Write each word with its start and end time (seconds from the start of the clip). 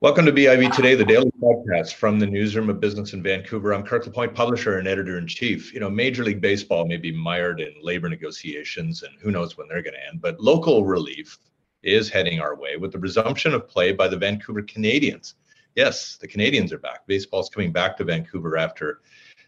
Welcome 0.00 0.26
to 0.26 0.32
BIV 0.32 0.76
Today, 0.76 0.94
the 0.94 1.06
daily 1.06 1.30
podcast 1.40 1.94
from 1.94 2.18
the 2.18 2.26
newsroom 2.26 2.68
of 2.68 2.80
business 2.80 3.14
in 3.14 3.22
Vancouver. 3.22 3.72
I'm 3.72 3.82
Kirk 3.82 4.04
LaPointe, 4.04 4.34
publisher 4.34 4.78
and 4.78 4.86
editor 4.86 5.16
in 5.16 5.26
chief. 5.26 5.72
You 5.72 5.80
know, 5.80 5.88
Major 5.88 6.22
League 6.22 6.42
Baseball 6.42 6.86
may 6.86 6.98
be 6.98 7.10
mired 7.10 7.60
in 7.60 7.72
labor 7.80 8.10
negotiations 8.10 9.04
and 9.04 9.14
who 9.18 9.30
knows 9.30 9.56
when 9.56 9.68
they're 9.68 9.82
going 9.82 9.94
to 9.94 10.06
end, 10.06 10.20
but 10.20 10.38
local 10.38 10.84
relief 10.84 11.38
is 11.82 12.10
heading 12.10 12.40
our 12.40 12.54
way 12.54 12.76
with 12.76 12.92
the 12.92 12.98
resumption 12.98 13.54
of 13.54 13.66
play 13.66 13.90
by 13.90 14.06
the 14.06 14.18
Vancouver 14.18 14.60
Canadians. 14.60 15.36
Yes, 15.76 16.18
the 16.18 16.28
Canadians 16.28 16.74
are 16.74 16.78
back. 16.78 17.06
Baseball's 17.06 17.48
coming 17.48 17.72
back 17.72 17.96
to 17.96 18.04
Vancouver 18.04 18.58
after 18.58 19.00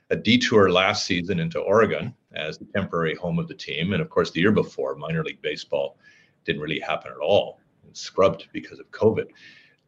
a 0.08 0.16
detour 0.16 0.72
last 0.72 1.04
season 1.04 1.40
into 1.40 1.60
Oregon 1.60 2.14
as 2.32 2.56
the 2.56 2.66
temporary 2.74 3.14
home 3.16 3.38
of 3.38 3.48
the 3.48 3.54
team. 3.54 3.92
And 3.92 4.00
of 4.00 4.08
course, 4.08 4.30
the 4.30 4.40
year 4.40 4.52
before, 4.52 4.94
minor 4.94 5.22
league 5.22 5.42
baseball 5.42 5.98
didn't 6.46 6.62
really 6.62 6.80
happen 6.80 7.12
at 7.12 7.18
all. 7.18 7.60
It 7.86 7.98
scrubbed 7.98 8.48
because 8.54 8.80
of 8.80 8.90
COVID. 8.92 9.26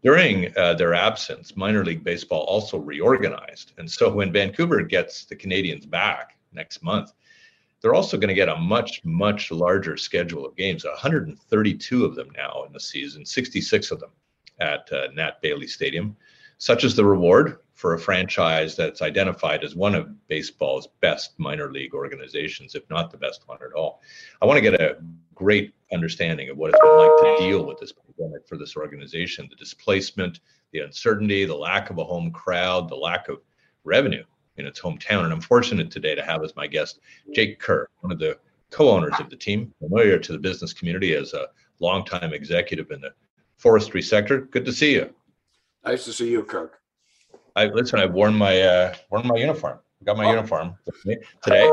During 0.02 0.56
uh, 0.56 0.74
their 0.74 0.94
absence, 0.94 1.56
minor 1.56 1.84
league 1.84 2.02
baseball 2.02 2.42
also 2.44 2.78
reorganized. 2.78 3.72
And 3.76 3.90
so 3.90 4.10
when 4.10 4.32
Vancouver 4.32 4.82
gets 4.82 5.24
the 5.26 5.36
Canadians 5.36 5.84
back 5.84 6.38
next 6.52 6.82
month, 6.82 7.12
they're 7.80 7.94
also 7.94 8.16
going 8.16 8.28
to 8.28 8.34
get 8.34 8.48
a 8.48 8.56
much, 8.56 9.04
much 9.04 9.50
larger 9.50 9.96
schedule 9.96 10.46
of 10.46 10.56
games 10.56 10.84
132 10.84 12.04
of 12.04 12.14
them 12.14 12.30
now 12.36 12.64
in 12.66 12.72
the 12.72 12.80
season, 12.80 13.24
66 13.24 13.90
of 13.90 14.00
them 14.00 14.10
at 14.58 14.90
uh, 14.92 15.08
Nat 15.14 15.40
Bailey 15.42 15.66
Stadium. 15.66 16.16
Such 16.58 16.84
is 16.84 16.94
the 16.94 17.04
reward 17.04 17.58
for 17.74 17.94
a 17.94 17.98
franchise 17.98 18.76
that's 18.76 19.00
identified 19.00 19.64
as 19.64 19.74
one 19.74 19.94
of 19.94 20.28
baseball's 20.28 20.88
best 21.00 21.32
minor 21.38 21.72
league 21.72 21.94
organizations, 21.94 22.74
if 22.74 22.88
not 22.90 23.10
the 23.10 23.16
best 23.16 23.48
one 23.48 23.58
at 23.64 23.72
all. 23.72 24.02
I 24.42 24.46
want 24.46 24.58
to 24.58 24.70
get 24.70 24.78
a 24.78 24.98
great 25.34 25.72
understanding 25.92 26.48
of 26.50 26.56
what 26.56 26.70
it's 26.70 26.80
been 26.80 26.96
like 26.96 27.38
to 27.38 27.44
deal 27.44 27.64
with 27.64 27.78
this 27.78 27.92
pandemic 27.92 28.46
for 28.46 28.56
this 28.56 28.76
organization 28.76 29.46
the 29.50 29.56
displacement, 29.56 30.40
the 30.72 30.80
uncertainty, 30.80 31.44
the 31.44 31.54
lack 31.54 31.90
of 31.90 31.98
a 31.98 32.04
home 32.04 32.30
crowd, 32.30 32.88
the 32.88 32.96
lack 32.96 33.28
of 33.28 33.38
revenue 33.84 34.24
in 34.56 34.66
its 34.66 34.80
hometown. 34.80 35.24
And 35.24 35.32
I'm 35.32 35.40
fortunate 35.40 35.90
today 35.90 36.14
to 36.14 36.22
have 36.22 36.44
as 36.44 36.54
my 36.56 36.66
guest 36.66 37.00
Jake 37.34 37.58
Kerr, 37.58 37.88
one 38.00 38.12
of 38.12 38.18
the 38.18 38.38
co 38.70 38.90
owners 38.90 39.14
of 39.18 39.30
the 39.30 39.36
team, 39.36 39.72
familiar 39.78 40.18
to 40.18 40.32
the 40.32 40.38
business 40.38 40.72
community 40.72 41.14
as 41.14 41.32
a 41.34 41.48
longtime 41.80 42.32
executive 42.32 42.90
in 42.90 43.00
the 43.00 43.12
forestry 43.56 44.02
sector. 44.02 44.42
Good 44.42 44.64
to 44.64 44.72
see 44.72 44.94
you. 44.94 45.12
Nice 45.84 46.04
to 46.04 46.12
see 46.12 46.30
you, 46.30 46.42
Kirk. 46.42 46.80
I 47.56 47.66
listen. 47.66 47.98
I've 47.98 48.12
worn 48.12 48.34
my 48.34 48.60
uh, 48.60 48.94
worn 49.10 49.26
my 49.26 49.36
uniform. 49.36 49.78
got 50.04 50.16
my 50.16 50.26
oh. 50.26 50.30
uniform 50.30 50.74
today. 51.42 51.70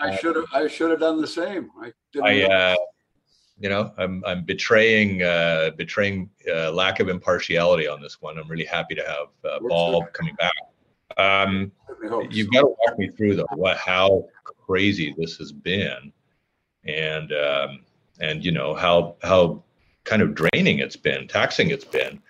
I 0.00 0.16
should 0.16 0.36
have. 0.36 0.44
I 0.52 0.68
should 0.68 0.90
have 0.90 1.00
done 1.00 1.20
the 1.20 1.26
same. 1.26 1.70
I, 1.80 1.92
I 2.22 2.42
uh, 2.42 2.76
you 3.58 3.68
know, 3.68 3.92
I'm 3.96 4.22
I'm 4.26 4.44
betraying 4.44 5.22
uh, 5.22 5.70
betraying 5.76 6.28
uh, 6.52 6.72
lack 6.72 7.00
of 7.00 7.08
impartiality 7.08 7.86
on 7.86 8.00
this 8.00 8.20
one. 8.20 8.38
I'm 8.38 8.48
really 8.48 8.64
happy 8.64 8.94
to 8.94 9.02
have 9.02 9.28
uh, 9.50 9.58
Bob 9.60 10.12
coming 10.12 10.34
back. 10.34 10.52
Um, 11.16 11.70
you've 12.30 12.50
got 12.50 12.62
to 12.62 12.66
walk 12.66 12.98
me 12.98 13.08
through 13.10 13.36
though 13.36 13.46
what 13.54 13.76
how 13.76 14.28
crazy 14.42 15.14
this 15.16 15.36
has 15.36 15.52
been, 15.52 16.12
and 16.84 17.32
um, 17.32 17.84
and 18.20 18.44
you 18.44 18.50
know 18.50 18.74
how 18.74 19.16
how 19.22 19.62
kind 20.02 20.20
of 20.20 20.34
draining 20.34 20.80
it's 20.80 20.96
been, 20.96 21.28
taxing 21.28 21.70
it's 21.70 21.84
been 21.84 22.20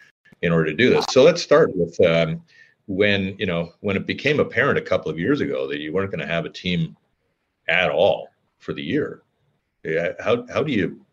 in 0.42 0.52
order 0.52 0.66
to 0.66 0.76
do 0.76 0.90
this. 0.90 1.04
So 1.10 1.22
let's 1.22 1.42
start 1.42 1.74
with 1.74 1.98
um, 2.02 2.42
when 2.86 3.34
you 3.38 3.46
know 3.46 3.72
when 3.80 3.96
it 3.96 4.06
became 4.06 4.40
apparent 4.40 4.76
a 4.78 4.82
couple 4.82 5.10
of 5.10 5.18
years 5.18 5.40
ago 5.40 5.66
that 5.68 5.80
you 5.80 5.92
weren't 5.92 6.10
going 6.10 6.20
to 6.20 6.32
have 6.32 6.44
a 6.44 6.50
team 6.50 6.96
at 7.68 7.90
all 7.90 8.28
for 8.58 8.74
the 8.74 8.82
year. 8.82 9.22
How 10.20 10.46
how 10.52 10.62
do 10.62 10.72
you 10.72 11.03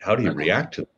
how 0.00 0.16
do 0.16 0.22
you 0.22 0.32
react 0.32 0.74
to? 0.74 0.82
That? 0.82 0.88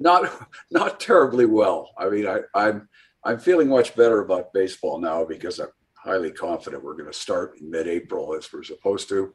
Not 0.00 0.48
not 0.70 1.00
terribly 1.00 1.46
well. 1.46 1.90
I 1.96 2.08
mean, 2.08 2.26
I, 2.26 2.40
I'm 2.54 2.88
I'm 3.24 3.38
feeling 3.38 3.68
much 3.68 3.94
better 3.94 4.20
about 4.20 4.52
baseball 4.52 4.98
now 5.00 5.24
because 5.24 5.58
I'm 5.58 5.68
highly 5.94 6.30
confident 6.30 6.82
we're 6.82 6.94
going 6.94 7.10
to 7.10 7.12
start 7.12 7.58
in 7.60 7.70
mid-April 7.70 8.34
as 8.34 8.50
we're 8.52 8.62
supposed 8.62 9.08
to. 9.10 9.34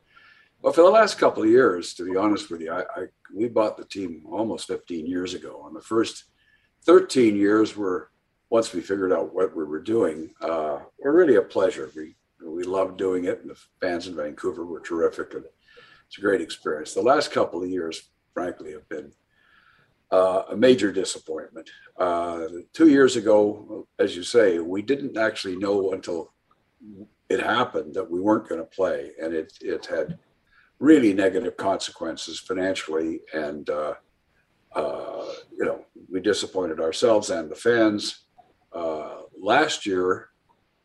But 0.61 0.73
for 0.73 0.81
the 0.81 0.89
last 0.89 1.19
couple 1.19 1.43
of 1.43 1.49
years, 1.49 1.93
to 1.95 2.09
be 2.09 2.17
honest 2.17 2.49
with 2.49 2.61
you, 2.61 2.71
I, 2.71 2.81
I 2.95 3.05
we 3.33 3.49
bought 3.49 3.77
the 3.77 3.85
team 3.85 4.23
almost 4.29 4.67
15 4.67 5.05
years 5.05 5.33
ago. 5.33 5.65
And 5.67 5.75
the 5.75 5.81
first 5.81 6.25
13 6.85 7.35
years 7.35 7.75
were 7.75 8.09
once 8.49 8.71
we 8.73 8.81
figured 8.81 9.11
out 9.11 9.33
what 9.33 9.55
we 9.55 9.63
were 9.63 9.81
doing, 9.81 10.33
uh, 10.41 10.79
were 10.99 11.13
really 11.13 11.35
a 11.35 11.41
pleasure. 11.41 11.91
We 11.95 12.15
we 12.45 12.63
loved 12.63 12.97
doing 12.97 13.25
it, 13.25 13.41
and 13.41 13.49
the 13.49 13.57
fans 13.81 14.07
in 14.07 14.15
Vancouver 14.15 14.65
were 14.65 14.79
terrific, 14.79 15.33
and 15.33 15.45
it's 16.07 16.17
a 16.17 16.21
great 16.21 16.41
experience. 16.41 16.93
The 16.93 17.01
last 17.01 17.31
couple 17.31 17.63
of 17.63 17.69
years, 17.69 18.09
frankly, 18.33 18.71
have 18.73 18.87
been 18.89 19.11
uh, 20.11 20.43
a 20.49 20.55
major 20.55 20.91
disappointment. 20.91 21.69
Uh, 21.97 22.45
two 22.73 22.89
years 22.89 23.15
ago, 23.15 23.87
as 23.99 24.15
you 24.15 24.23
say, 24.23 24.59
we 24.59 24.81
didn't 24.81 25.17
actually 25.17 25.55
know 25.55 25.93
until 25.93 26.33
it 27.29 27.39
happened 27.39 27.93
that 27.93 28.09
we 28.09 28.19
weren't 28.19 28.47
going 28.47 28.61
to 28.61 28.67
play, 28.67 29.11
and 29.21 29.33
it 29.33 29.53
it 29.61 29.85
had 29.85 30.19
really 30.79 31.13
negative 31.13 31.55
consequences 31.55 32.39
financially 32.39 33.21
and 33.33 33.69
uh, 33.69 33.93
uh, 34.75 35.25
you 35.55 35.65
know, 35.65 35.85
we 36.09 36.19
disappointed 36.19 36.79
ourselves 36.79 37.29
and 37.29 37.49
the 37.49 37.55
fans. 37.55 38.25
Uh, 38.73 39.21
last 39.39 39.85
year, 39.85 40.29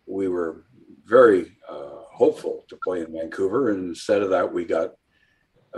we 0.06 0.28
were 0.28 0.65
very 1.04 1.56
uh, 1.69 2.03
hopeful 2.12 2.65
to 2.69 2.76
play 2.76 3.00
in 3.00 3.12
Vancouver, 3.12 3.70
and 3.70 3.88
instead 3.88 4.22
of 4.22 4.30
that, 4.30 4.53
we 4.53 4.65
got 4.65 4.91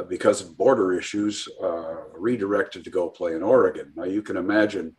uh, 0.01 0.05
because 0.05 0.41
of 0.41 0.57
border 0.57 0.93
issues 0.93 1.49
uh, 1.63 1.97
redirected 2.17 2.85
to 2.85 2.91
go 2.91 3.09
play 3.09 3.35
in 3.35 3.43
Oregon. 3.43 3.93
Now 3.95 4.05
you 4.05 4.23
can 4.23 4.37
imagine 4.37 4.97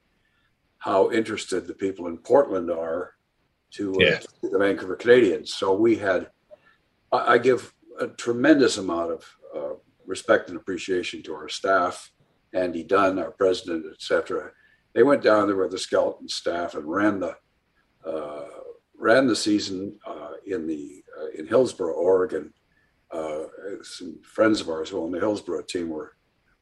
how 0.78 1.12
interested 1.12 1.67
the 1.67 1.73
people 1.73 2.07
in 2.07 2.17
Portland 2.17 2.69
are 2.72 3.13
to, 3.72 3.95
yeah. 4.00 4.19
to 4.19 4.50
the 4.50 4.59
Vancouver 4.59 4.95
Canadians. 4.95 5.53
So 5.53 5.73
we 5.73 5.95
had, 5.95 6.29
I, 7.12 7.34
I 7.34 7.38
give 7.38 7.73
a 8.00 8.07
tremendous 8.07 8.78
amount 8.78 9.12
of 9.12 9.25
respect 10.06 10.50
and 10.50 10.57
appreciation 10.57 11.23
to 11.23 11.33
our 11.33 11.50
staff 11.50 12.12
Andy 12.53 12.83
Dunn, 12.83 13.18
our 13.18 13.31
president, 13.31 13.85
etc. 13.91 14.51
They 14.94 15.03
went 15.03 15.23
down 15.23 15.47
there 15.47 15.56
with 15.56 15.72
the 15.72 15.78
skeleton 15.78 16.28
staff 16.28 16.75
and 16.75 16.85
ran 16.85 17.19
the 17.19 17.35
uh, 18.06 18.47
ran 18.97 19.28
the 19.28 19.35
season 19.35 19.97
uh, 20.06 20.33
in 20.45 20.68
the 20.68 21.03
uh, 21.18 21.29
in 21.38 21.47
Hillsboro, 21.47 21.94
Oregon. 21.94 22.53
Uh, 23.11 23.44
some 23.81 24.19
friends 24.23 24.61
of 24.61 24.69
ours 24.69 24.89
who 24.89 25.01
own 25.01 25.11
the 25.11 25.19
Hillsboro 25.19 25.63
team 25.63 25.89
were 25.89 26.16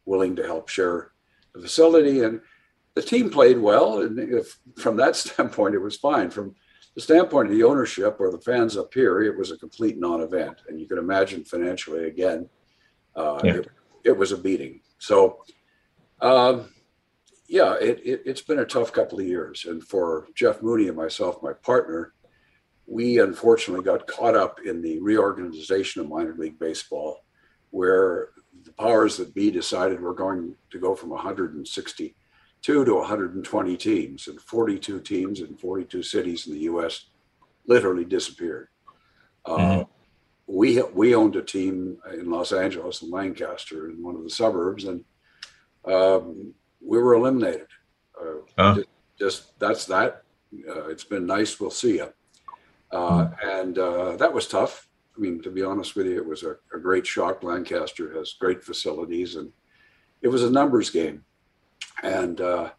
willing 0.06 0.36
to 0.36 0.44
help 0.44 0.70
share 0.70 1.12
the 1.54 1.62
facility, 1.62 2.24
and 2.24 2.42
the 2.96 3.02
team 3.02 3.30
played 3.30 3.60
well. 3.60 4.02
And 4.02 4.20
if, 4.20 4.58
from 4.78 4.98
that 4.98 5.16
standpoint, 5.24 5.76
it 5.76 5.80
was 5.80 5.98
fine. 5.98 6.30
From 6.30 6.56
the 6.96 7.02
standpoint 7.02 7.50
of 7.50 7.56
the 7.56 7.64
ownership 7.64 8.18
or 8.20 8.32
the 8.32 8.42
fans 8.42 8.78
up 8.78 8.94
here, 8.94 9.22
it 9.22 9.38
was 9.38 9.52
a 9.52 9.58
complete 9.58 10.00
non-event, 10.00 10.62
and 10.68 10.80
you 10.80 10.88
can 10.88 10.98
imagine 10.98 11.44
financially 11.44 12.08
again, 12.08 12.50
uh, 13.16 13.40
yeah. 13.44 13.54
it, 13.54 13.68
it 14.04 14.18
was 14.18 14.32
a 14.32 14.38
beating. 14.38 14.82
So 14.98 15.44
um, 16.22 16.70
yeah, 17.48 17.76
it, 17.76 18.02
it, 18.06 18.28
has 18.28 18.42
been 18.42 18.60
a 18.60 18.66
tough 18.66 18.94
couple 18.94 19.20
of 19.20 19.26
years. 19.26 19.66
And 19.66 19.84
for 19.84 20.28
Jeff 20.36 20.62
Mooney 20.62 20.88
and 20.88 20.98
myself, 20.98 21.42
my 21.42 21.54
partner, 21.54 22.14
we 22.90 23.20
unfortunately 23.20 23.86
got 23.86 24.08
caught 24.08 24.36
up 24.36 24.60
in 24.66 24.82
the 24.82 25.00
reorganization 25.00 26.02
of 26.02 26.10
minor 26.10 26.34
league 26.34 26.58
baseball, 26.58 27.24
where 27.70 28.30
the 28.64 28.74
powers 28.74 29.16
that 29.18 29.36
be 29.36 29.52
decided 29.52 30.02
we're 30.02 30.14
going 30.14 30.56
to 30.72 30.80
go 30.80 30.96
from 30.96 31.10
162 31.10 32.14
to 32.86 32.94
120 32.96 33.78
teams, 33.78 34.28
and 34.28 34.42
42 34.42 35.02
teams 35.02 35.42
in 35.42 35.56
42 35.56 36.02
cities 36.02 36.48
in 36.48 36.54
the 36.54 36.62
U.S. 36.62 37.06
literally 37.68 38.06
disappeared. 38.06 38.70
Uh, 39.46 39.58
mm-hmm. 39.58 39.82
Uh, 39.82 39.84
we 40.48 40.82
we 40.82 41.14
owned 41.14 41.36
a 41.36 41.44
team 41.44 42.00
in 42.12 42.32
Los 42.32 42.52
Angeles 42.52 43.04
and 43.04 43.12
Lancaster 43.12 43.92
in 43.92 44.02
one 44.02 44.16
of 44.16 44.24
the 44.24 44.32
suburbs, 44.32 44.86
and 44.86 45.06
um, 45.86 46.56
we 46.82 46.98
were 46.98 47.14
eliminated. 47.14 47.68
Uh, 48.20 48.40
huh? 48.58 48.76
just, 48.76 48.88
just, 49.20 49.60
that's 49.60 49.86
that. 49.86 50.24
Uh, 50.68 50.88
it's 50.88 51.04
been 51.04 51.28
nice. 51.28 51.60
We'll 51.60 51.70
see 51.70 51.98
you. 51.98 52.12
Uh, 52.92 53.28
hmm. 53.28 53.50
and 53.50 53.78
uh, 53.78 54.16
that 54.18 54.34
was 54.34 54.48
tough. 54.48 54.88
I 55.16 55.20
mean, 55.20 55.42
to 55.44 55.52
be 55.52 55.64
honest 55.64 55.96
with 55.96 56.08
you, 56.08 56.18
it 56.18 56.26
was 56.26 56.44
a, 56.44 56.56
a, 56.74 56.80
great 56.80 57.06
shock. 57.06 57.44
Lancaster 57.44 58.14
has 58.18 58.34
great 58.34 58.64
facilities, 58.64 59.36
and 59.36 59.52
it 60.22 60.30
was 60.30 60.44
a 60.44 60.50
numbers 60.50 60.90
game. 60.90 61.24
And 62.04 62.40
uh, 62.40 62.72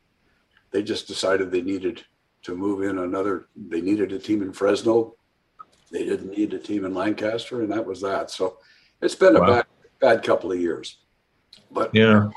they 0.70 0.82
just 0.82 1.06
decided 1.06 1.50
they 1.50 1.60
needed 1.60 2.02
to 2.42 2.56
move 2.56 2.82
in 2.82 2.98
another. 2.98 3.48
They 3.54 3.82
needed 3.82 4.12
a 4.12 4.18
team 4.18 4.42
in 4.42 4.52
Fresno. 4.52 5.16
They 5.92 6.04
didn't 6.04 6.36
need 6.36 6.54
a 6.54 6.58
team 6.58 6.84
in 6.84 6.94
Lancaster, 6.94 7.62
and 7.62 7.70
that 7.72 7.84
was 7.84 8.00
that. 8.00 8.30
So 8.30 8.58
it's 9.02 9.14
been 9.14 9.34
wow. 9.34 9.42
a 9.42 9.46
bad, 9.46 9.66
bad 10.00 10.22
couple 10.22 10.50
of 10.50 10.60
years. 10.60 10.98
But 11.70 11.94
yeah, 11.94 12.30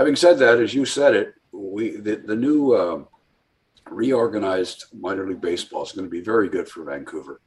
Having 0.00 0.16
said 0.16 0.38
that, 0.38 0.58
as 0.60 0.72
you 0.72 0.86
said 0.86 1.14
it, 1.14 1.34
we 1.52 1.96
the, 1.96 2.16
the 2.16 2.34
new 2.34 2.72
uh, 2.72 3.04
reorganized 3.90 4.84
minor 4.98 5.26
league 5.28 5.40
baseball 5.40 5.84
is 5.84 5.92
going 5.92 6.06
to 6.06 6.10
be 6.10 6.20
very 6.20 6.48
good 6.48 6.68
for 6.68 6.84
Vancouver. 6.84 7.40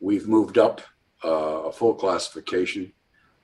We've 0.00 0.28
moved 0.28 0.58
up 0.58 0.80
uh, 1.24 1.68
a 1.68 1.72
full 1.72 1.94
classification 1.94 2.92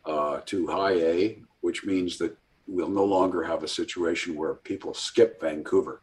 uh, 0.05 0.41
to 0.47 0.67
high 0.67 0.94
A, 0.94 1.43
which 1.61 1.85
means 1.85 2.19
that 2.19 2.37
we'll 2.67 2.89
no 2.89 3.05
longer 3.05 3.43
have 3.43 3.62
a 3.62 3.69
situation 3.69 4.37
where 4.37 4.55
people 4.55 4.94
skip 4.94 5.41
Vancouver. 5.41 6.03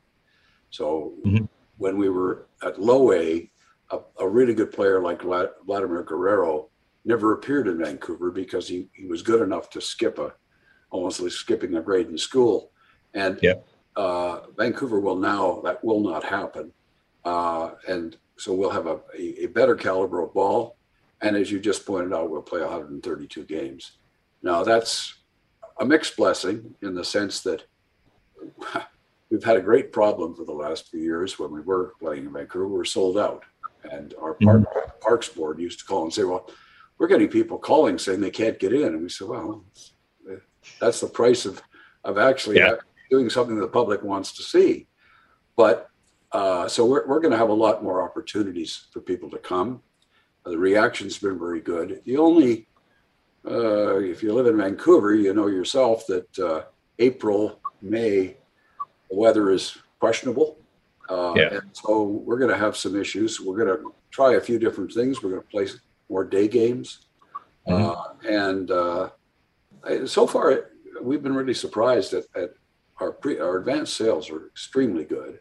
So 0.70 1.14
Mhm. 1.26 1.48
when 1.78 1.98
we 1.98 2.10
were 2.10 2.48
at 2.64 2.80
low 2.82 3.12
A, 3.14 3.52
a, 3.92 4.00
a 4.20 4.28
really 4.28 4.54
good 4.54 4.72
player 4.72 5.02
like 5.02 5.22
Vladimir 5.22 6.04
Guerrero 6.04 6.70
never 7.06 7.34
appeared 7.34 7.68
in 7.68 7.78
Vancouver 7.78 8.32
because 8.32 8.68
he, 8.68 8.90
he 8.94 9.06
was 9.08 9.22
good 9.22 9.42
enough 9.42 9.70
to 9.72 9.82
skip 9.82 10.20
a 10.20 10.34
almost 10.92 11.20
like 11.20 11.32
skipping 11.32 11.76
a 11.76 11.82
grade 11.82 12.08
in 12.10 12.18
school. 12.18 12.72
And. 13.14 13.40
Uh, 14.00 14.44
Vancouver 14.56 15.02
will 15.02 15.18
now 15.18 15.60
that 15.66 15.84
will 15.84 16.00
not 16.00 16.24
happen. 16.24 16.72
Uh, 17.26 17.72
and 17.88 18.16
so 18.38 18.54
we'll 18.54 18.70
have 18.70 18.88
a, 18.88 19.02
a, 19.18 19.44
a 19.44 19.46
better 19.48 19.76
caliber 19.76 20.22
of 20.22 20.34
ball. 20.34 20.78
And 21.22 21.36
as 21.36 21.52
you 21.52 21.60
just 21.60 21.86
pointed 21.86 22.14
out, 22.14 22.30
we'll 22.30 22.42
play 22.42 22.62
132 22.62 23.44
games. 23.44 23.98
Now 24.42 24.64
that's 24.64 25.16
a 25.82 25.86
mixed 25.86 26.16
blessing 26.16 26.76
in 26.82 26.96
the 26.96 27.04
sense 27.04 27.42
that 27.42 27.66
we've 29.30 29.44
had 29.44 29.58
a 29.58 29.62
great 29.62 29.92
problem 29.92 30.34
for 30.34 30.46
the 30.46 30.54
last 30.54 30.90
few 30.90 31.02
years 31.02 31.38
when 31.38 31.52
we 31.52 31.60
were 31.60 31.94
playing 32.00 32.26
in 32.26 32.32
Vancouver. 32.32 32.70
We 32.70 32.78
were 32.78 32.86
sold 32.86 33.18
out, 33.18 33.44
and 33.92 34.14
our 34.22 34.36
park, 34.36 35.02
parks 35.02 35.28
board 35.28 35.60
used 35.60 35.80
to 35.80 35.86
call 35.86 36.04
and 36.04 36.14
say, 36.14 36.24
"Well, 36.24 36.50
we're 36.98 37.08
getting 37.08 37.28
people 37.28 37.58
calling 37.58 37.98
saying 37.98 38.22
they 38.22 38.32
can't 38.32 38.60
get 38.60 38.72
in," 38.72 38.94
and 38.94 39.02
we 39.02 39.10
said, 39.10 39.28
"Well, 39.28 39.66
that's 40.80 41.02
the 41.02 41.08
price 41.08 41.46
of 41.46 41.62
of 42.06 42.18
actually 42.18 42.58
Yeah. 42.58 42.76
Doing 43.10 43.30
something 43.30 43.60
the 43.60 43.68
public 43.68 44.04
wants 44.04 44.32
to 44.38 44.44
see." 44.44 44.88
But 45.56 45.90
uh, 46.32 46.68
so 46.68 46.86
we're 46.86 47.06
we're 47.08 47.20
going 47.20 47.32
to 47.32 47.38
have 47.38 47.50
a 47.50 47.54
lot 47.54 47.84
more 47.84 48.02
opportunities 48.02 48.88
for 48.92 49.02
people 49.02 49.30
to 49.32 49.38
come. 49.40 49.82
The 50.46 50.58
reaction's 50.58 51.18
been 51.18 51.38
very 51.40 51.62
good. 51.62 52.02
The 52.06 52.18
only 52.18 52.68
uh, 53.50 53.98
if 54.00 54.22
you 54.24 54.34
live 54.34 54.48
in 54.48 54.58
Vancouver, 54.58 55.16
you 55.16 55.34
know 55.34 55.48
yourself 55.48 56.06
that 56.08 56.40
uh, 56.40 56.64
April, 57.00 57.60
May, 57.82 58.38
the 59.10 59.16
weather 59.18 59.52
is 59.52 59.78
questionable. 60.00 60.58
Uh, 61.10 61.34
Yeah. 61.36 61.54
And 61.56 61.70
so 61.74 62.04
we're 62.04 62.38
going 62.38 62.52
to 62.52 62.58
have 62.58 62.76
some 62.78 63.00
issues. 63.00 63.40
We're 63.40 63.58
going 63.66 63.78
to 63.78 63.94
try 64.12 64.34
a 64.34 64.42
few 64.42 64.60
different 64.60 64.92
things. 64.94 65.24
We're 65.24 65.32
going 65.32 65.42
to 65.42 65.48
play 65.48 65.68
more 66.10 66.24
day 66.26 66.48
games. 66.48 67.08
Mhm. 67.68 67.80
Uh, 67.80 68.14
and 68.28 68.72
uh, 68.72 69.10
I- 69.84 70.06
so 70.06 70.28
far, 70.28 70.72
we've 71.02 71.24
been 71.24 71.36
really 71.36 71.54
surprised 71.54 72.14
at, 72.14 72.26
at 72.36 72.50
our 73.00 73.12
pre, 73.12 73.40
our 73.40 73.58
advanced 73.58 73.96
sales 73.96 74.30
are 74.30 74.48
extremely 74.48 75.04
good. 75.04 75.40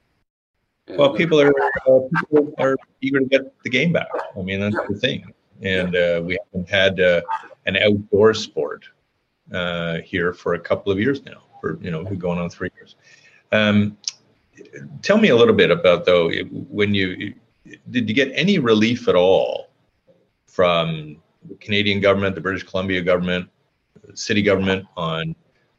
And, 0.87 0.99
Well, 0.99 1.15
people 1.15 1.41
are 1.41 1.49
uh, 1.51 2.01
people 2.21 2.55
are 2.59 2.77
eager 3.01 3.21
to 3.21 3.27
get 3.27 3.63
the 3.63 3.71
game 3.71 3.93
back. 3.93 4.09
I 4.37 4.43
mean, 4.43 4.61
that's 4.61 4.77
the 4.89 4.97
thing. 4.97 5.33
And 5.63 5.97
uh, 5.97 6.23
we 6.25 6.39
haven't 6.45 6.69
had 6.69 7.01
uh, 7.01 7.21
an 7.67 7.77
outdoor 7.77 8.33
sport 8.35 8.85
uh, 9.53 9.99
here 9.99 10.33
for 10.33 10.55
a 10.55 10.61
couple 10.61 10.93
of 10.93 10.99
years 10.99 11.25
now. 11.25 11.43
For 11.61 11.79
you 11.83 11.91
know, 11.91 12.05
going 12.05 12.39
on 12.39 12.49
three 12.49 12.71
years. 12.77 12.97
Um, 13.51 13.97
tell 15.03 15.19
me 15.19 15.29
a 15.29 15.37
little 15.37 15.55
bit 15.55 15.71
about 15.71 16.05
though 16.05 16.31
when 16.71 16.95
you 16.95 17.35
did 17.91 18.09
you 18.09 18.15
get 18.15 18.31
any 18.35 18.59
relief 18.59 19.09
at 19.09 19.15
all 19.15 19.69
from 20.47 21.17
the 21.49 21.55
Canadian 21.57 22.01
government, 22.01 22.35
the 22.35 22.41
British 22.41 22.63
Columbia 22.63 23.03
government, 23.03 23.49
city 24.15 24.43
government 24.43 24.87
on 24.97 25.35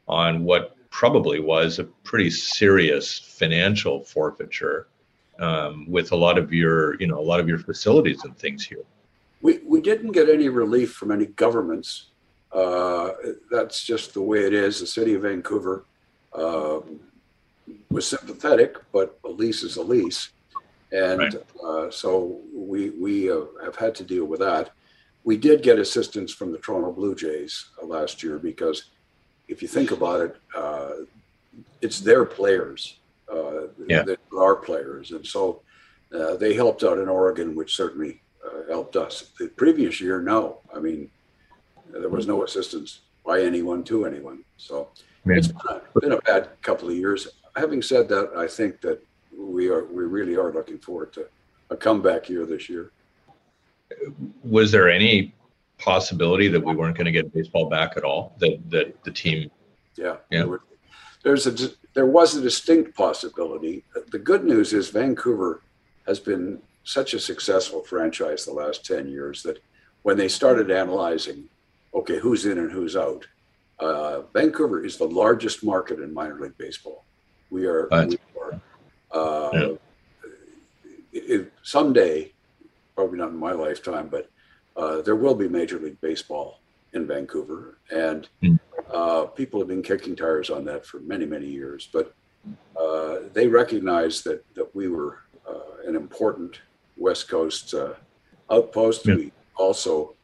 on 0.08 0.44
what 0.44 0.76
probably 0.90 1.40
was 1.40 1.78
a 1.78 1.84
pretty 1.84 2.30
serious 2.30 3.18
financial 3.18 4.02
forfeiture 4.04 4.88
um, 5.38 5.86
with 5.88 6.12
a 6.12 6.16
lot 6.16 6.36
of 6.36 6.52
your 6.52 7.00
you 7.00 7.06
know 7.06 7.18
a 7.18 7.22
lot 7.22 7.40
of 7.40 7.48
your 7.48 7.58
facilities 7.58 8.24
and 8.24 8.36
things 8.38 8.64
here. 8.64 8.84
We, 9.42 9.58
we 9.64 9.80
didn't 9.80 10.12
get 10.12 10.28
any 10.28 10.48
relief 10.50 10.92
from 10.92 11.10
any 11.10 11.26
governments. 11.26 12.06
Uh, 12.52 13.12
that's 13.50 13.82
just 13.82 14.12
the 14.12 14.20
way 14.20 14.44
it 14.44 14.52
is. 14.52 14.80
The 14.80 14.86
city 14.86 15.14
of 15.14 15.22
Vancouver 15.22 15.86
um, 16.34 17.00
was 17.90 18.06
sympathetic, 18.06 18.76
but 18.92 19.18
a 19.24 19.28
lease 19.28 19.62
is 19.62 19.76
a 19.76 19.82
lease. 19.82 20.30
And 20.92 21.20
Right. 21.20 21.34
uh, 21.64 21.90
so 21.90 22.40
we, 22.52 22.90
we 22.90 23.30
uh, 23.30 23.44
have 23.64 23.76
had 23.76 23.94
to 23.94 24.04
deal 24.04 24.26
with 24.26 24.40
that. 24.40 24.72
We 25.24 25.36
did 25.36 25.62
get 25.62 25.78
assistance 25.78 26.32
from 26.32 26.52
the 26.52 26.58
Toronto 26.58 26.92
Blue 26.92 27.14
Jays 27.14 27.70
uh, 27.82 27.86
last 27.86 28.22
year 28.22 28.38
because 28.38 28.90
if 29.50 29.60
you 29.60 29.68
think 29.68 29.90
about 29.90 30.20
it, 30.20 30.36
uh, 30.56 30.92
it's 31.82 32.00
their 32.00 32.24
players 32.24 32.98
uh, 33.30 33.66
Yeah. 33.88 34.02
that 34.04 34.18
are 34.32 34.42
our 34.44 34.56
players. 34.56 35.10
And 35.10 35.26
so 35.26 35.62
uh, 36.14 36.36
they 36.36 36.54
helped 36.54 36.82
out 36.84 36.98
in 36.98 37.08
Oregon, 37.08 37.54
which 37.54 37.74
certainly 37.74 38.22
uh, 38.46 38.62
helped 38.68 38.96
us. 38.96 39.32
The 39.38 39.48
previous 39.48 40.00
year, 40.00 40.22
no. 40.22 40.60
I 40.74 40.78
mean, 40.78 41.10
there 41.92 42.08
was 42.08 42.26
no 42.26 42.44
assistance 42.44 43.00
by 43.26 43.42
anyone 43.42 43.82
to 43.84 44.06
anyone. 44.06 44.44
So 44.56 44.88
Man. 45.24 45.38
it's 45.38 45.48
been 45.48 45.68
a, 45.68 46.00
been 46.00 46.12
a 46.12 46.22
bad 46.22 46.48
couple 46.62 46.88
of 46.88 46.96
years. 46.96 47.28
Having 47.56 47.82
said 47.82 48.08
that, 48.08 48.30
I 48.36 48.46
think 48.46 48.80
that 48.82 49.04
we 49.36 49.68
are 49.68 49.84
we 49.84 50.04
really 50.04 50.36
are 50.36 50.52
looking 50.52 50.78
forward 50.78 51.12
to 51.14 51.26
a 51.70 51.76
comeback 51.76 52.28
year 52.28 52.46
this 52.46 52.68
year. 52.68 52.92
Was 54.44 54.70
there 54.70 54.88
any 54.88 55.34
possibility 55.80 56.48
that 56.48 56.62
we 56.64 56.74
weren't 56.74 56.96
going 56.96 57.06
to 57.06 57.12
get 57.12 57.32
baseball 57.32 57.68
back 57.68 57.96
at 57.96 58.04
all? 58.04 58.36
That 58.38 58.58
that 58.70 59.02
the 59.04 59.10
team 59.10 59.50
Yeah. 59.96 60.16
Yeah. 60.30 60.44
There's 61.24 61.46
a 61.46 61.52
there 61.94 62.06
was 62.06 62.36
a 62.36 62.40
distinct 62.40 62.94
possibility. 62.94 63.84
The 64.10 64.18
good 64.18 64.44
news 64.44 64.72
is 64.72 64.90
Vancouver 64.90 65.62
has 66.06 66.20
been 66.20 66.60
such 66.84 67.14
a 67.14 67.20
successful 67.20 67.82
franchise 67.82 68.44
the 68.44 68.52
last 68.52 68.84
10 68.86 69.08
years 69.08 69.42
that 69.42 69.58
when 70.02 70.16
they 70.16 70.28
started 70.28 70.70
analyzing, 70.70 71.48
okay, 71.92 72.18
who's 72.18 72.46
in 72.46 72.58
and 72.58 72.72
who's 72.72 72.96
out, 72.96 73.26
uh, 73.80 74.22
Vancouver 74.32 74.84
is 74.84 74.96
the 74.96 75.04
largest 75.04 75.62
market 75.64 75.98
in 76.00 76.14
minor 76.14 76.38
league 76.40 76.56
baseball. 76.56 77.04
We 77.50 77.66
are, 77.66 77.88
we 77.90 78.16
are 78.40 78.60
uh, 79.10 79.50
Yeah. 79.52 79.72
it, 81.12 81.52
someday, 81.62 82.32
probably 82.94 83.18
not 83.18 83.28
in 83.30 83.36
my 83.36 83.52
lifetime, 83.52 84.08
but 84.08 84.30
uh, 84.80 85.02
there 85.02 85.16
will 85.16 85.34
be 85.34 85.48
Major 85.48 85.78
League 85.78 86.00
Baseball 86.00 86.58
in 86.92 87.06
Vancouver. 87.06 87.78
And 87.90 88.28
Hmm. 88.42 88.54
uh, 88.90 89.24
people 89.26 89.60
have 89.60 89.68
been 89.68 89.82
kicking 89.82 90.16
tires 90.16 90.50
on 90.50 90.64
that 90.64 90.86
for 90.86 90.98
many, 91.00 91.26
many 91.26 91.46
years. 91.46 91.88
But 91.92 92.14
uh, 92.76 93.18
they 93.32 93.46
recognized 93.46 94.24
that, 94.24 94.42
that 94.54 94.74
we 94.74 94.88
were 94.88 95.18
uh, 95.48 95.86
an 95.86 95.94
important 95.96 96.60
West 96.96 97.28
Coast 97.28 97.74
uh, 97.74 97.94
outpost. 98.50 99.06
Yeah. 99.06 99.16
We 99.16 99.32
also 99.56 100.14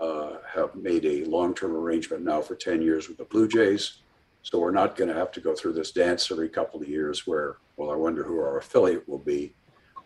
uh, 0.00 0.38
have 0.54 0.74
made 0.74 1.04
a 1.06 1.24
long 1.26 1.54
term 1.54 1.72
arrangement 1.76 2.24
now 2.24 2.40
for 2.40 2.56
10 2.56 2.82
years 2.82 3.08
with 3.08 3.18
the 3.18 3.24
Blue 3.24 3.46
Jays. 3.46 3.98
So 4.42 4.58
we're 4.58 4.70
not 4.72 4.96
going 4.96 5.08
to 5.08 5.14
have 5.14 5.30
to 5.32 5.40
go 5.40 5.54
through 5.54 5.74
this 5.74 5.92
dance 5.92 6.30
every 6.32 6.48
couple 6.48 6.80
of 6.82 6.88
years 6.88 7.26
where, 7.26 7.58
well, 7.76 7.90
I 7.90 7.94
wonder 7.94 8.22
who 8.24 8.40
our 8.40 8.58
affiliate 8.58 9.08
will 9.08 9.18
be. 9.18 9.52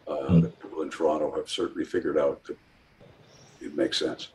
Uh, 0.07 0.27
Hmm. 0.27 0.41
The 0.41 0.49
people 0.49 0.83
in 0.83 0.91
Toronto 0.91 1.35
have 1.37 1.49
certainly 1.49 1.85
figured 1.87 2.19
out 2.19 2.45
that 2.45 2.59
it 3.65 3.77
makes 3.77 3.99
sense. 3.99 4.29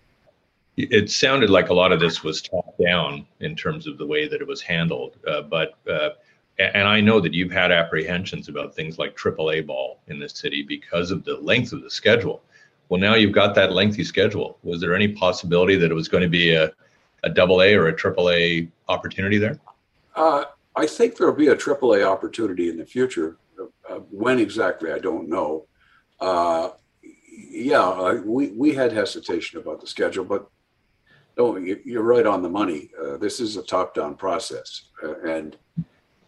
it 0.78 1.12
sounded 1.12 1.50
like 1.50 1.70
a 1.70 1.74
lot 1.74 1.92
of 1.92 2.00
this 2.00 2.24
was 2.24 2.42
top 2.42 2.76
down 2.78 3.26
in 3.42 3.56
terms 3.56 3.88
of 3.88 3.98
the 3.98 4.06
way 4.06 4.28
that 4.28 4.42
it 4.42 4.48
was 4.48 4.62
handled. 4.62 5.18
Uh, 5.28 5.42
but 5.42 5.76
uh, 5.90 6.10
and 6.60 6.88
I 6.88 7.00
know 7.00 7.22
that 7.22 7.34
you've 7.34 7.52
had 7.52 7.72
apprehensions 7.72 8.50
about 8.50 8.76
things 8.76 9.00
like 9.00 9.16
AAA 9.16 9.66
ball 9.66 10.02
in 10.08 10.20
this 10.20 10.34
city 10.34 10.62
because 10.62 11.10
of 11.10 11.24
the 11.24 11.38
length 11.38 11.72
of 11.72 11.82
the 11.82 11.90
schedule. 11.90 12.42
Well, 12.90 13.00
now 13.00 13.16
you've 13.16 13.32
got 13.32 13.56
that 13.56 13.72
lengthy 13.72 14.04
schedule. 14.04 14.58
Was 14.64 14.82
there 14.82 14.94
any 14.94 15.08
possibility 15.08 15.76
that 15.78 15.90
it 15.90 15.94
was 15.94 16.10
going 16.10 16.24
to 16.24 16.30
be 16.30 16.54
a, 16.54 16.72
a 17.24 17.30
double 17.30 17.62
A 17.62 17.76
or 17.76 17.88
a 17.88 17.94
AAA 17.94 18.70
opportunity 18.90 19.38
there? 19.38 19.58
Uh, 20.16 20.46
I 20.76 20.86
think 20.86 21.16
there'll 21.16 21.34
be 21.34 21.48
a 21.48 21.56
AAA 21.56 22.06
opportunity 22.06 22.70
in 22.70 22.78
the 22.78 22.86
future. 22.86 23.38
Uh, 23.90 24.00
when 24.12 24.40
exactly, 24.40 24.92
I 24.92 25.00
don't 25.00 25.30
know. 25.30 25.66
Uh, 26.20 26.70
yeah, 27.50 28.20
we, 28.26 28.50
we 28.50 28.74
had 28.74 28.92
hesitation 28.92 29.60
about 29.60 29.82
the 29.82 29.88
schedule, 29.88 30.26
but 30.26 30.50
no, 31.38 31.56
you, 31.58 31.80
you're 31.86 32.04
right 32.04 32.26
on 32.26 32.42
the 32.42 32.50
money. 32.50 32.92
Uh, 33.02 33.18
this 33.18 33.40
is 33.40 33.56
a 33.56 33.64
top 33.64 33.94
down 33.96 34.16
process. 34.16 34.90
Uh, 35.04 35.20
and 35.22 35.58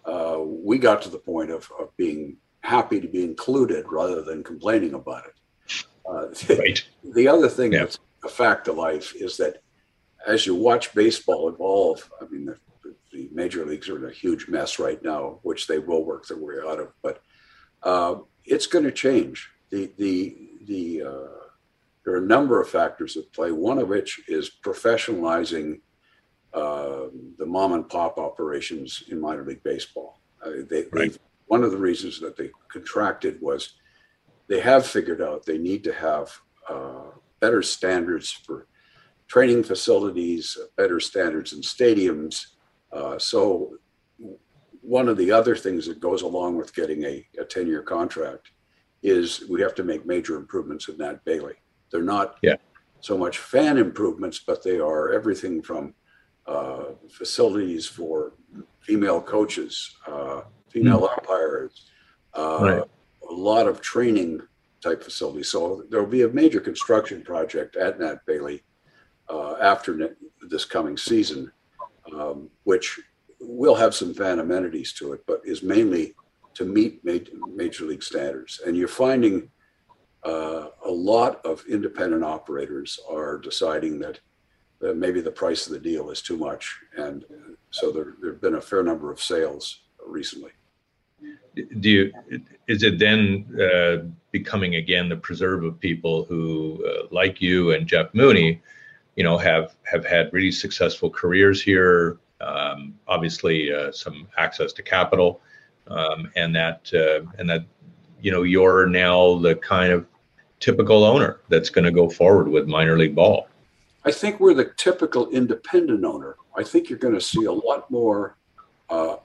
uh, 0.05 0.37
we 0.39 0.77
got 0.77 1.01
to 1.01 1.09
the 1.09 1.17
point 1.17 1.51
of, 1.51 1.69
of 1.79 1.95
being 1.97 2.37
happy 2.61 3.01
to 3.01 3.07
be 3.07 3.23
included 3.23 3.85
rather 3.89 4.21
than 4.21 4.43
complaining 4.43 4.93
about 4.93 5.23
it. 5.25 5.83
Uh, 6.09 6.55
Right. 6.55 6.83
the 7.03 7.27
other 7.27 7.49
thing 7.49 7.73
Yeah. 7.73 7.79
that's 7.79 7.99
a 8.23 8.29
fact 8.29 8.67
of 8.67 8.77
life 8.77 9.13
is 9.15 9.37
that 9.37 9.61
as 10.25 10.45
you 10.45 10.55
watch 10.55 10.93
baseball 10.93 11.49
evolve, 11.49 12.09
I 12.21 12.25
mean, 12.25 12.45
the, 12.45 12.55
the 13.11 13.29
major 13.33 13.65
leagues 13.65 13.89
are 13.89 13.97
in 13.97 14.09
a 14.09 14.13
huge 14.13 14.47
mess 14.47 14.79
right 14.79 15.01
now, 15.03 15.39
which 15.41 15.67
they 15.67 15.79
will 15.79 16.05
work 16.05 16.27
their 16.27 16.37
way 16.37 16.55
out 16.65 16.79
of, 16.79 16.93
but 17.01 17.21
uh, 17.83 18.15
it's 18.45 18.67
going 18.67 18.85
to 18.85 18.91
change. 18.91 19.49
The, 19.71 19.91
the, 19.97 20.50
the, 20.71 21.03
uh, 21.03 21.47
there 22.03 22.13
are 22.13 22.23
a 22.23 22.33
number 22.35 22.61
of 22.61 22.69
factors 22.69 23.17
at 23.17 23.31
play, 23.33 23.51
one 23.51 23.77
of 23.77 23.89
which 23.89 24.21
is 24.27 24.49
professionalizing 24.63 25.81
uh, 26.53 27.07
the 27.37 27.45
mom 27.45 27.73
and 27.73 27.87
pop 27.89 28.17
operations 28.17 29.03
in 29.09 29.19
minor 29.19 29.45
league 29.45 29.63
baseball. 29.63 30.21
Uh, 30.43 30.63
they, 30.69 30.85
Right. 30.91 31.17
one 31.47 31.63
of 31.63 31.71
the 31.71 31.77
reasons 31.77 32.19
that 32.21 32.35
they 32.37 32.49
contracted 32.71 33.39
was 33.41 33.73
they 34.47 34.61
have 34.61 34.85
figured 34.85 35.21
out 35.21 35.45
they 35.45 35.57
need 35.57 35.83
to 35.83 35.93
have 35.93 36.31
uh, 36.69 37.11
better 37.39 37.61
standards 37.61 38.31
for 38.31 38.67
training 39.27 39.63
facilities, 39.63 40.57
better 40.77 40.99
standards 40.99 41.53
in 41.53 41.61
stadiums. 41.61 42.35
Uh, 42.91 43.17
so 43.17 43.77
one 44.81 45.07
of 45.07 45.17
the 45.17 45.31
other 45.31 45.55
things 45.55 45.85
that 45.87 45.99
goes 45.99 46.21
along 46.21 46.57
with 46.57 46.73
getting 46.73 47.03
a, 47.03 47.25
a 47.39 47.45
10 47.45 47.67
year 47.67 47.83
contract 47.83 48.51
is 49.03 49.43
we 49.49 49.61
have 49.61 49.75
to 49.75 49.83
make 49.83 50.05
major 50.05 50.35
improvements 50.37 50.87
in 50.87 50.97
Nat 50.97 51.23
Bailey. 51.25 51.55
They're 51.91 52.03
not 52.03 52.37
Yeah. 52.41 52.57
so 52.99 53.17
much 53.17 53.39
fan 53.39 53.77
improvements, 53.77 54.39
but 54.39 54.63
they 54.63 54.79
are 54.79 55.11
everything 55.11 55.61
from 55.61 55.93
uh, 56.47 56.85
facilities 57.09 57.85
for 57.87 58.33
female 58.81 59.21
coaches, 59.21 59.95
uh, 60.07 60.41
female 60.69 61.07
umpires, 61.17 61.91
uh, 62.33 62.59
Right. 62.61 62.83
a 63.29 63.33
lot 63.33 63.67
of 63.67 63.79
training 63.79 64.41
type 64.81 65.03
facilities. 65.03 65.49
So 65.49 65.83
there 65.89 66.01
will 66.01 66.09
be 66.09 66.23
a 66.23 66.29
major 66.29 66.59
construction 66.59 67.21
project 67.21 67.75
at 67.75 67.99
Nat 67.99 68.25
Bailey 68.25 68.63
uh, 69.29 69.55
after 69.61 70.17
this 70.49 70.65
coming 70.65 70.97
season, 70.97 71.51
um, 72.11 72.49
which 72.63 72.99
will 73.39 73.75
have 73.75 73.93
some 73.93 74.13
fan 74.13 74.39
amenities 74.39 74.93
to 74.93 75.13
it, 75.13 75.23
but 75.27 75.41
is 75.45 75.61
mainly 75.63 76.15
to 76.53 76.65
meet 76.65 77.03
major, 77.03 77.85
league 77.85 78.03
standards. 78.03 78.61
And 78.65 78.75
you're 78.75 78.87
finding 78.87 79.49
uh, 80.23 80.67
a 80.85 80.91
lot 80.91 81.43
of 81.45 81.63
independent 81.67 82.23
operators 82.23 82.99
are 83.09 83.37
deciding 83.37 83.99
that, 83.99 84.19
that 84.79 84.97
maybe 84.97 85.21
the 85.21 85.31
price 85.31 85.67
of 85.67 85.73
the 85.73 85.79
deal 85.79 86.09
is 86.09 86.21
too 86.21 86.37
much. 86.37 86.77
And 86.97 87.25
so 87.71 87.91
there, 87.91 88.15
there 88.21 88.31
have 88.31 88.41
been 88.41 88.55
a 88.55 88.61
fair 88.61 88.83
number 88.83 89.11
of 89.11 89.21
sales 89.21 89.81
recently. 90.05 90.51
do 91.79 91.89
you 91.89 92.11
is 92.67 92.83
it 92.83 92.97
then 92.97 93.45
uh, 93.61 93.97
becoming 94.31 94.75
again 94.75 95.09
the 95.09 95.15
preserve 95.15 95.63
of 95.63 95.79
people 95.79 96.23
who 96.25 96.83
uh, 96.87 97.07
like 97.11 97.41
you 97.41 97.71
and 97.71 97.87
jeff 97.87 98.07
mooney 98.13 98.61
you 99.15 99.23
know 99.23 99.37
have 99.37 99.75
have 99.83 100.05
had 100.05 100.31
really 100.31 100.51
successful 100.51 101.09
careers 101.09 101.61
here 101.61 102.17
um, 102.39 102.95
obviously 103.07 103.71
uh, 103.71 103.91
some 103.91 104.27
access 104.37 104.73
to 104.73 104.81
capital 104.81 105.41
um, 105.91 106.31
and 106.35 106.55
that 106.55 106.89
uh, 106.93 107.25
and 107.37 107.49
that 107.49 107.63
you 108.21 108.31
know 108.31 108.43
you're 108.43 108.85
now 108.87 109.37
the 109.39 109.55
kind 109.55 109.91
of 109.91 110.05
typical 110.59 111.03
owner 111.03 111.39
that's 111.49 111.69
going 111.69 111.85
to 111.85 111.91
go 111.91 112.09
forward 112.09 112.47
with 112.47 112.67
minor 112.67 112.97
league 112.97 113.15
ball 113.15 113.47
I 114.03 114.11
think 114.11 114.39
we're 114.39 114.55
the 114.55 114.71
typical 114.77 115.29
independent 115.29 116.03
owner. 116.05 116.35
I 116.57 116.63
think 116.63 116.89
you're 116.89 116.97
going 116.97 117.13
to 117.13 117.21
see 117.21 117.45
a 117.45 117.51
lot 117.51 117.89
more 117.91 118.35
uh, 118.89 119.17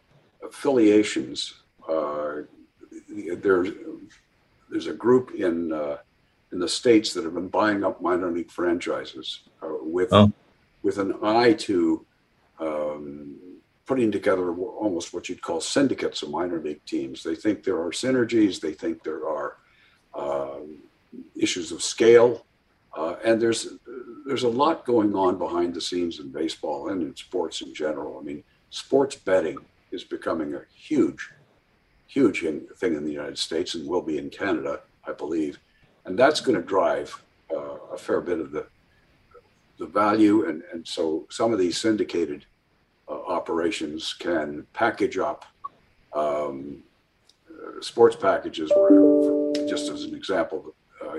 affiliations. 0.44 1.54
Uh, 1.88 2.42
there's 3.08 3.70
there's 4.70 4.86
a 4.86 4.92
group 4.92 5.32
in 5.34 5.72
uh, 5.72 5.96
in 6.52 6.58
the 6.58 6.68
states 6.68 7.14
that 7.14 7.24
have 7.24 7.34
been 7.34 7.48
buying 7.48 7.84
up 7.84 8.02
minor 8.02 8.30
league 8.30 8.50
franchises 8.50 9.40
uh, 9.62 9.68
with 9.80 10.10
Oh. 10.12 10.30
with 10.82 10.98
an 10.98 11.14
eye 11.22 11.54
to 11.54 12.04
um, 12.60 13.36
putting 13.86 14.10
together 14.10 14.52
almost 14.52 15.14
what 15.14 15.28
you'd 15.28 15.40
call 15.40 15.60
syndicates 15.60 16.22
of 16.22 16.30
minor 16.30 16.60
league 16.60 16.84
teams. 16.84 17.22
They 17.22 17.36
think 17.36 17.62
there 17.62 17.80
are 17.80 17.90
synergies. 17.90 18.60
They 18.60 18.72
think 18.72 19.02
there 19.02 19.28
are 19.28 19.56
um, 20.14 20.78
issues 21.36 21.70
of 21.70 21.82
scale, 21.82 22.44
uh, 22.96 23.16
and 23.24 23.40
there's 23.40 23.68
there's 24.26 24.42
a 24.42 24.48
lot 24.48 24.84
going 24.84 25.14
on 25.14 25.38
behind 25.38 25.72
the 25.72 25.80
scenes 25.80 26.18
in 26.18 26.30
baseball 26.30 26.88
and 26.88 27.00
in 27.02 27.14
sports 27.14 27.60
in 27.60 27.72
general. 27.72 28.18
I 28.18 28.22
mean, 28.22 28.42
sports 28.70 29.14
betting 29.14 29.58
is 29.92 30.02
becoming 30.02 30.54
a 30.54 30.62
huge, 30.74 31.30
huge 32.08 32.42
in- 32.42 32.66
thing 32.76 32.96
in 32.96 33.04
the 33.04 33.12
United 33.12 33.38
States 33.38 33.76
and 33.76 33.88
will 33.88 34.02
be 34.02 34.18
in 34.18 34.30
Canada, 34.30 34.80
I 35.06 35.12
believe, 35.12 35.60
and 36.04 36.18
that's 36.18 36.40
going 36.40 36.60
to 36.60 36.66
drive 36.66 37.22
uh, 37.54 37.78
a 37.92 37.98
fair 37.98 38.20
bit 38.20 38.40
of 38.40 38.50
the 38.50 38.66
the 39.78 39.86
value. 39.86 40.48
And 40.48 40.64
and 40.72 40.86
so 40.86 41.26
some 41.30 41.52
of 41.52 41.58
these 41.60 41.78
syndicated 41.78 42.46
operations 43.08 44.14
can 44.14 44.66
package 44.72 45.18
up 45.18 45.44
um, 46.12 46.82
uh, 47.50 47.80
sports 47.80 48.16
packages. 48.16 48.70
Where, 48.74 49.52
just 49.66 49.90
as 49.90 50.04
an 50.04 50.14
example, 50.14 50.74
uh, 51.04 51.18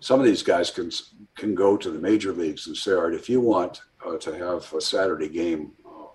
some 0.00 0.20
of 0.20 0.26
these 0.26 0.42
guys 0.42 0.70
can 0.70 0.90
can 1.36 1.54
go 1.54 1.76
to 1.76 1.90
the 1.90 1.98
major 1.98 2.32
leagues 2.32 2.66
and 2.66 2.76
say, 2.76 2.92
all 2.92 3.02
right, 3.02 3.14
if 3.14 3.28
you 3.28 3.40
want 3.40 3.82
uh, 4.06 4.16
to 4.18 4.36
have 4.36 4.72
a 4.72 4.80
Saturday 4.80 5.28
game 5.28 5.72
uh, 5.86 6.06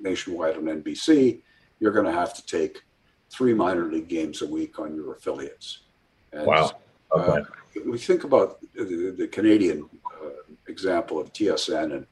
nationwide 0.00 0.56
on 0.56 0.64
NBC, 0.64 1.40
you're 1.80 1.92
going 1.92 2.06
to 2.06 2.12
have 2.12 2.34
to 2.34 2.44
take 2.46 2.82
three 3.30 3.54
minor 3.54 3.84
league 3.84 4.08
games 4.08 4.42
a 4.42 4.46
week 4.46 4.78
on 4.78 4.94
your 4.94 5.14
affiliates. 5.14 5.80
And 6.32 6.46
wow 6.46 6.72
okay. 7.12 7.48
we 7.86 7.98
think 7.98 8.24
about 8.24 8.60
the, 8.74 9.14
the 9.16 9.28
Canadian 9.28 9.88
uh, 10.06 10.30
example 10.66 11.18
of 11.18 11.32
TSN 11.32 11.94
and, 11.94 12.06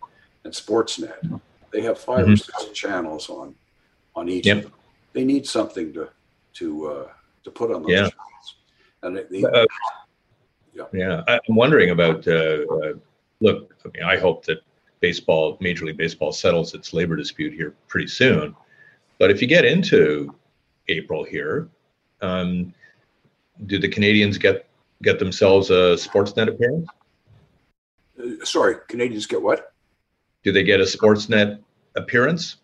and 0.44 0.52
Sportsnet. 0.52 1.40
They 1.76 1.82
have 1.82 1.98
5 1.98 2.28
or 2.28 2.36
six 2.36 2.64
channels 2.72 3.28
on 3.28 3.54
on 4.14 4.30
each. 4.30 4.46
Yep. 4.46 4.56
Of 4.56 4.62
them. 4.62 4.72
They 5.12 5.24
need 5.26 5.46
something 5.46 5.92
to 5.92 6.08
to 6.54 6.86
uh, 6.86 7.08
to 7.44 7.50
put 7.50 7.70
on 7.70 7.82
those 7.82 7.92
Yeah. 7.92 8.08
channels. 8.08 8.46
And 9.02 9.16
they, 9.30 9.44
Uh, 9.44 9.66
Yeah. 10.72 10.86
yeah 10.92 11.22
i'm 11.48 11.56
wondering 11.64 11.90
about 11.90 12.26
uh, 12.28 12.58
uh, 12.76 12.92
look 13.40 13.58
i 13.84 13.88
mean 13.92 14.04
i 14.14 14.16
hope 14.24 14.44
that 14.48 14.60
baseball 15.00 15.56
major 15.60 15.84
league 15.86 15.96
baseball 16.04 16.32
settles 16.32 16.74
its 16.74 16.92
labor 16.98 17.16
dispute 17.16 17.52
here 17.60 17.72
pretty 17.88 18.06
soon 18.06 18.54
but 19.18 19.30
if 19.30 19.40
you 19.40 19.48
get 19.48 19.64
into 19.64 20.34
april 20.88 21.24
here 21.24 21.68
um, 22.20 22.74
do 23.70 23.78
the 23.78 23.88
canadians 23.96 24.36
get 24.46 24.66
get 25.02 25.18
themselves 25.18 25.70
a 25.70 25.82
sportsnet 26.06 26.48
appearance 26.48 26.88
uh, 28.20 28.44
sorry, 28.44 28.74
Canadians 28.88 29.26
get 29.26 29.40
what? 29.42 29.72
do 30.46 30.52
they 30.52 30.62
get 30.62 30.80
a 30.80 30.84
sportsnet 30.84 31.58
appearance 31.96 32.56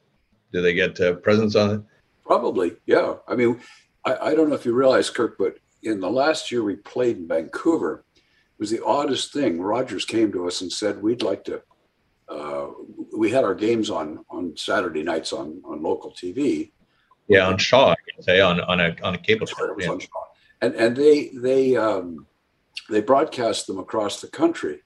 do 0.52 0.60
they 0.60 0.74
get 0.74 1.00
uh, 1.00 1.14
presence 1.14 1.56
on 1.56 1.70
it 1.74 1.82
Probably, 2.24 2.72
yeah. 2.86 3.16
I 3.28 3.34
mean, 3.34 3.60
I, 4.04 4.16
I 4.16 4.34
don't 4.34 4.48
know 4.48 4.54
if 4.54 4.64
you 4.64 4.72
realize, 4.72 5.10
Kirk, 5.10 5.36
but 5.38 5.56
in 5.82 6.00
the 6.00 6.10
last 6.10 6.50
year 6.50 6.62
we 6.62 6.76
played 6.76 7.18
in 7.18 7.28
Vancouver, 7.28 8.04
it 8.16 8.22
was 8.58 8.70
the 8.70 8.84
oddest 8.84 9.32
thing. 9.32 9.60
Rogers 9.60 10.04
came 10.04 10.32
to 10.32 10.46
us 10.46 10.60
and 10.60 10.72
said, 10.72 11.02
"We'd 11.02 11.22
like 11.22 11.44
to." 11.44 11.62
Uh, 12.28 12.68
we 13.16 13.30
had 13.30 13.44
our 13.44 13.54
games 13.54 13.90
on 13.90 14.24
on 14.30 14.56
Saturday 14.56 15.02
nights 15.02 15.32
on 15.32 15.60
on 15.64 15.82
local 15.82 16.12
TV. 16.12 16.70
yeah 17.28 17.46
on 17.46 17.58
shaw 17.58 17.90
i 17.90 17.96
can 18.10 18.22
say 18.22 18.40
on 18.40 18.60
on 18.60 18.80
a 18.80 18.96
on 19.02 19.14
a 19.14 19.18
cable 19.18 19.46
That's 19.46 19.58
where 19.58 19.70
it 19.70 19.76
was 19.76 19.84
yeah. 19.84 19.92
on 19.92 20.00
Shaw. 20.00 20.24
And 20.62 20.74
and 20.74 20.96
they 20.96 21.30
they 21.34 21.76
um, 21.76 22.26
they 22.88 23.00
broadcast 23.00 23.66
them 23.66 23.78
across 23.78 24.20
the 24.20 24.28
country, 24.28 24.80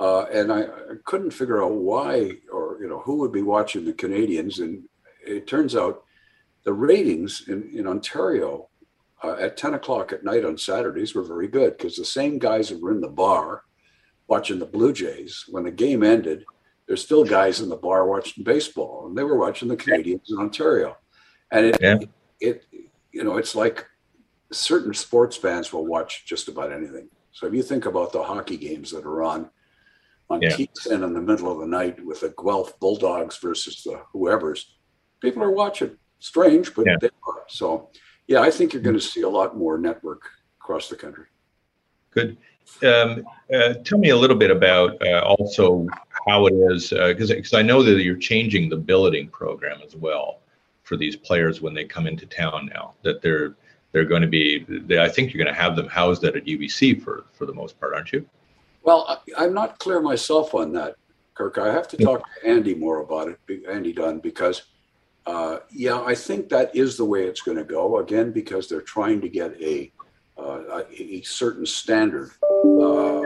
uh, 0.00 0.22
and 0.32 0.50
I, 0.52 0.62
I 0.62 0.94
couldn't 1.04 1.32
figure 1.32 1.62
out 1.62 1.72
why 1.72 2.32
you 2.82 2.88
know 2.88 2.98
who 2.98 3.14
would 3.18 3.30
be 3.32 3.42
watching 3.42 3.84
the 3.84 3.92
Canadians. 3.92 4.58
And 4.58 4.82
it 5.24 5.46
turns 5.46 5.76
out 5.76 6.02
the 6.64 6.72
ratings 6.72 7.44
in 7.46 7.70
in 7.72 7.86
Ontario 7.86 8.68
uh, 9.22 9.36
at 9.38 9.56
ten 9.56 9.74
o'clock 9.74 10.12
at 10.12 10.24
night 10.24 10.44
on 10.44 10.58
Saturdays 10.58 11.14
were 11.14 11.22
very 11.22 11.46
good 11.46 11.78
because 11.78 11.96
the 11.96 12.04
same 12.04 12.40
guys 12.40 12.68
that 12.68 12.82
were 12.82 12.90
in 12.90 13.00
the 13.00 13.08
bar 13.08 13.62
watching 14.26 14.58
the 14.58 14.66
Blue 14.66 14.92
Jays 14.92 15.44
when 15.48 15.62
the 15.64 15.70
game 15.70 16.02
ended. 16.02 16.44
There's 16.88 17.04
still 17.04 17.24
guys 17.24 17.60
in 17.60 17.68
the 17.68 17.76
bar 17.76 18.08
watching 18.08 18.42
baseball, 18.42 19.06
and 19.06 19.16
they 19.16 19.22
were 19.22 19.38
watching 19.38 19.68
the 19.68 19.76
Canadians 19.76 20.28
in 20.32 20.38
Ontario, 20.38 20.96
and 21.52 21.66
it 21.66 21.78
Yeah. 21.80 21.98
it 22.40 22.64
you 23.12 23.22
know 23.22 23.36
it's 23.36 23.54
like 23.54 23.86
certain 24.50 24.92
sports 24.92 25.36
fans 25.36 25.72
will 25.72 25.86
watch 25.86 26.26
just 26.26 26.48
about 26.48 26.72
anything. 26.72 27.08
So 27.30 27.46
if 27.46 27.54
you 27.54 27.62
think 27.62 27.86
about 27.86 28.12
the 28.12 28.22
hockey 28.22 28.56
games 28.56 28.90
that 28.90 29.06
are 29.06 29.22
on 29.22 29.50
on 30.32 30.42
Yeah. 30.42 30.50
TSN 30.56 31.04
in 31.04 31.12
the 31.12 31.20
middle 31.20 31.50
of 31.52 31.58
the 31.58 31.66
night 31.66 32.04
with 32.04 32.20
the 32.20 32.30
Guelph 32.42 32.78
Bulldogs 32.80 33.36
versus 33.36 33.82
the 33.84 34.00
whoever's, 34.12 34.76
people 35.20 35.42
are 35.42 35.50
watching. 35.50 35.96
Strange, 36.18 36.74
but 36.74 36.86
Yeah. 36.86 36.96
they 37.00 37.10
are. 37.26 37.44
So 37.48 37.90
yeah, 38.26 38.40
I 38.40 38.50
think 38.50 38.72
you're 38.72 38.82
going 38.82 38.96
to 38.96 39.00
see 39.00 39.22
a 39.22 39.28
lot 39.28 39.56
more 39.56 39.76
network 39.78 40.22
across 40.60 40.88
the 40.88 40.96
country. 40.96 41.26
Good. 42.10 42.36
Um, 42.82 43.24
uh, 43.52 43.74
tell 43.84 43.98
me 43.98 44.10
a 44.10 44.16
little 44.16 44.36
bit 44.36 44.50
about 44.50 45.04
uh, 45.06 45.20
also 45.20 45.86
how 46.26 46.46
it 46.46 46.54
is, 46.54 46.90
because 46.90 47.52
I 47.52 47.62
know 47.62 47.82
that 47.82 48.02
you're 48.02 48.16
changing 48.16 48.68
the 48.68 48.76
billeting 48.76 49.28
program 49.28 49.80
as 49.84 49.96
well 49.96 50.38
for 50.84 50.96
these 50.96 51.16
players 51.16 51.60
when 51.60 51.74
they 51.74 51.84
come 51.84 52.06
into 52.06 52.24
town 52.26 52.70
now. 52.72 52.94
That 53.02 53.20
they're 53.20 53.56
they're 53.90 54.04
going 54.04 54.22
to 54.22 54.28
be. 54.28 54.64
They, 54.68 55.00
I 55.02 55.08
think 55.08 55.32
you're 55.34 55.42
going 55.42 55.54
to 55.54 55.60
have 55.60 55.76
them 55.76 55.88
housed 55.88 56.24
at 56.24 56.36
a 56.36 56.40
UBC 56.40 57.02
for 57.02 57.24
for 57.32 57.44
the 57.44 57.52
most 57.52 57.78
part, 57.80 57.94
aren't 57.94 58.12
you? 58.12 58.24
Well, 58.82 59.22
I'm 59.36 59.54
not 59.54 59.78
clear 59.78 60.00
myself 60.00 60.54
on 60.54 60.72
that, 60.72 60.96
Kirk. 61.34 61.58
I 61.58 61.72
have 61.72 61.88
to 61.88 61.96
talk 61.96 62.24
to 62.24 62.48
Andy 62.48 62.74
more 62.74 63.00
about 63.00 63.28
it, 63.28 63.64
Andy 63.68 63.92
Dunn, 63.92 64.18
because 64.18 64.62
uh, 65.26 65.58
yeah, 65.70 66.00
I 66.00 66.14
think 66.14 66.48
that 66.48 66.74
is 66.74 66.96
the 66.96 67.04
way 67.04 67.24
it's 67.24 67.42
going 67.42 67.58
to 67.58 67.64
go. 67.64 67.98
Again, 67.98 68.32
because 68.32 68.68
they're 68.68 68.80
trying 68.80 69.20
to 69.20 69.28
get 69.28 69.60
a 69.60 69.92
uh, 70.38 70.82
a, 70.88 71.02
a 71.02 71.22
certain 71.22 71.66
standard 71.66 72.30
uh, 72.42 73.22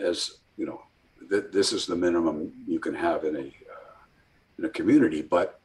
as 0.00 0.38
you 0.56 0.64
know, 0.66 0.80
th- 1.28 1.46
this 1.52 1.72
is 1.72 1.86
the 1.86 1.96
minimum 1.96 2.52
you 2.66 2.78
can 2.78 2.94
have 2.94 3.24
in 3.24 3.36
a 3.36 3.40
uh, 3.40 3.96
in 4.58 4.64
a 4.64 4.68
community. 4.70 5.20
But 5.22 5.60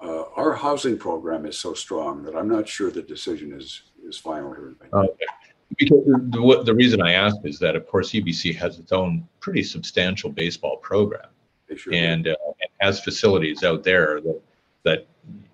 uh, 0.00 0.24
our 0.36 0.52
housing 0.52 0.98
program 0.98 1.46
is 1.46 1.58
so 1.58 1.74
strong 1.74 2.22
that 2.24 2.36
I'm 2.36 2.48
not 2.48 2.68
sure 2.68 2.90
the 2.90 3.02
decision 3.02 3.52
is 3.52 3.82
is 4.06 4.16
final 4.16 4.54
here. 4.54 4.76
Because 5.76 6.04
the, 6.30 6.40
what- 6.40 6.64
the 6.64 6.74
reason 6.74 7.02
I 7.02 7.12
ask 7.12 7.36
is 7.44 7.58
that, 7.58 7.74
of 7.76 7.86
course, 7.86 8.12
UBC 8.12 8.54
has 8.56 8.78
its 8.78 8.92
own 8.92 9.26
pretty 9.40 9.62
substantial 9.62 10.30
baseball 10.30 10.76
program 10.78 11.26
sure 11.76 11.92
and, 11.94 12.28
uh, 12.28 12.34
and 12.60 12.70
has 12.80 13.00
facilities 13.00 13.64
out 13.64 13.82
there 13.82 14.20
that 14.20 14.40
that 14.84 15.06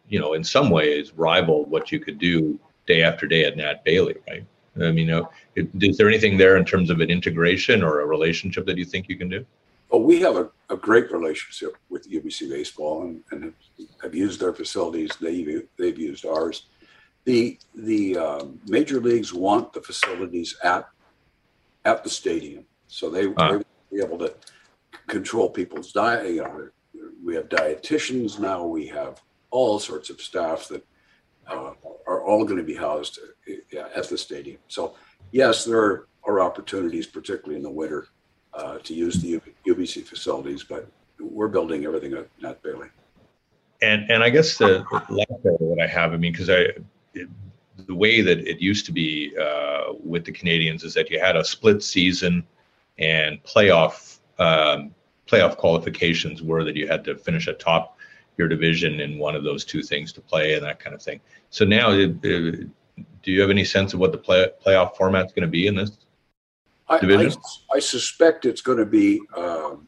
you 0.09 0.21
know, 0.21 0.35
in 0.35 0.45
some 0.45 0.69
ways 0.69 1.13
rival 1.17 1.65
what 1.65 1.91
you 1.91 1.99
could 1.99 2.19
do 2.19 2.59
day 2.87 3.03
after 3.03 3.27
day 3.27 3.45
at 3.47 3.57
Nat 3.57 3.83
Bailey, 3.83 4.17
right? 4.29 4.45
I 4.77 4.91
mean, 4.91 4.99
you 4.99 5.07
know, 5.07 5.31
it- 5.57 5.71
is 5.81 5.97
there 5.97 6.09
anything 6.09 6.37
there 6.37 6.57
in 6.59 6.67
terms 6.67 6.91
of 6.91 7.01
an 7.01 7.09
integration 7.09 7.83
or 7.83 8.01
a 8.01 8.07
relationship 8.07 8.67
that 8.67 8.77
you 8.77 8.85
think 8.85 9.09
you 9.09 9.17
can 9.17 9.31
do? 9.31 9.47
Well, 9.89 10.03
we 10.03 10.21
have 10.21 10.37
a, 10.37 10.51
a 10.69 10.77
great 10.77 11.11
relationship 11.11 11.77
with 11.89 12.11
UBC 12.11 12.51
Baseball 12.51 13.03
and, 13.05 13.23
and 13.31 13.45
have- 13.45 13.55
have 14.03 14.15
used 14.15 14.39
their 14.41 14.53
facilities. 14.53 15.11
They've, 15.19 15.67
they've 15.79 15.99
used 15.99 16.27
ours. 16.27 16.67
The, 17.25 17.59
the 17.75 18.17
um, 18.19 18.59
major 18.67 19.01
leagues 19.01 19.33
want 19.33 19.73
the 19.73 19.81
facilities 19.81 20.57
at, 20.65 20.89
at 21.85 22.03
the 22.03 22.11
stadium. 22.11 22.65
So 22.89 23.11
they, 23.11 23.33
Ah. 23.37 23.53
they 23.53 23.65
be 23.97 24.03
able 24.03 24.19
to 24.19 24.35
control 25.07 25.49
people's 25.49 25.93
diet. 25.93 26.35
You 26.35 26.43
know, 26.43 26.69
we 27.25 27.35
have 27.35 27.49
dietitians 27.49 28.39
now. 28.39 28.67
We 28.67 28.87
have 28.89 29.21
all 29.51 29.79
sorts 29.79 30.11
of 30.11 30.21
staff 30.21 30.69
that 30.69 30.85
uh, 31.47 31.73
are 32.07 32.25
all 32.25 32.45
going 32.45 32.59
to 32.59 32.65
be 32.65 32.75
housed 32.75 33.19
uh, 33.49 33.79
at 33.95 34.09
the 34.09 34.19
stadium. 34.19 34.59
So 34.69 34.95
yes, 35.31 35.65
there 35.65 35.81
are, 35.81 36.41
opportunities, 36.41 37.07
particularly 37.07 37.57
in 37.57 37.63
the 37.63 37.71
winter, 37.71 38.07
uh, 38.55 38.79
to 38.79 38.95
use 38.95 39.21
the 39.21 39.41
UBC 39.67 40.05
facilities, 40.07 40.63
but 40.63 40.89
we're 41.19 41.49
building 41.49 41.85
everything 41.85 42.13
at 42.15 42.29
Nat 42.41 42.63
Bailey. 42.63 42.89
And 43.83 44.09
and 44.09 44.23
I 44.23 44.31
guess 44.31 44.57
the 44.57 44.85
last 45.11 45.31
area 45.45 45.59
that 45.59 45.81
I 45.83 45.87
have, 45.89 46.13
I 46.13 46.17
mean, 46.17 46.33
because 46.33 46.49
I 46.49 46.69
it, 47.15 47.29
the 47.87 47.95
way 47.95 48.21
that 48.21 48.39
it 48.41 48.61
used 48.61 48.87
to 48.87 48.93
be 48.93 49.35
uh, 49.41 49.95
with 50.03 50.25
the 50.25 50.33
Canadians 50.33 50.85
is 50.85 50.95
that 50.95 51.11
you 51.11 51.19
had 51.19 51.37
a 51.37 51.45
split 51.45 51.83
season, 51.83 52.47
and 52.99 53.43
playoff 53.45 54.19
um, 54.39 54.95
playoff 55.27 55.57
qualifications 55.57 56.43
were 56.43 56.65
that 56.65 56.77
you 56.77 56.87
had 56.87 57.05
to 57.05 57.17
finish 57.17 57.47
atop 57.47 57.97
your 58.39 58.49
division 58.49 59.01
in 59.01 59.19
one 59.19 59.35
of 59.35 59.45
those 59.45 59.65
two 59.65 59.83
things 59.83 60.13
to 60.13 60.21
play 60.21 60.55
and 60.55 60.65
that 60.65 60.81
kind 60.81 60.95
of 60.95 61.03
thing. 61.03 61.21
So 61.51 61.65
now, 61.65 61.91
uh, 61.91 62.13
do 62.23 62.67
you 63.25 63.41
have 63.41 63.51
any 63.51 63.65
sense 63.65 63.95
of 63.95 64.01
what 64.01 64.13
the 64.13 64.19
play, 64.19 64.49
playoff 64.65 64.97
format 64.97 65.27
is 65.27 65.33
going 65.33 65.43
to 65.43 65.49
be 65.49 65.67
in 65.67 65.75
this? 65.75 65.99
I, 66.89 66.97
I, 66.97 67.01
Division? 67.01 67.41
I 67.75 67.79
suspect 67.79 68.45
it's 68.45 68.63
going 68.63 68.79
to 68.79 68.87
be 68.87 69.21
um, 69.37 69.87